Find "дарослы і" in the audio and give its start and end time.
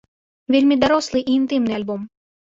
0.83-1.35